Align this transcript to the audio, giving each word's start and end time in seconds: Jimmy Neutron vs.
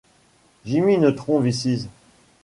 Jimmy 0.65 0.97
Neutron 0.97 1.41
vs. 1.43 1.87